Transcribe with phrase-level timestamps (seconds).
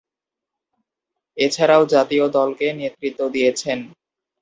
[1.37, 3.79] এছাড়াও জাতীয় দলকে নেতৃত্ব দিয়েছেন।